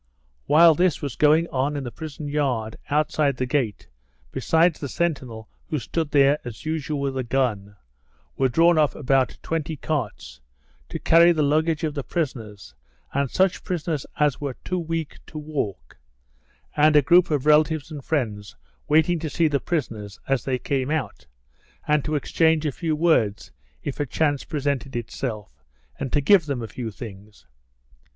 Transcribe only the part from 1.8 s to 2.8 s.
the prison yard,